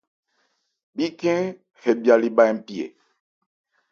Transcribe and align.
Bíkhɛ́n 0.95 1.43
hɛ 1.81 1.91
bhya 2.01 2.15
lê 2.21 2.29
bha 2.35 2.43
npi 2.57 2.75
ɛ? 2.85 2.87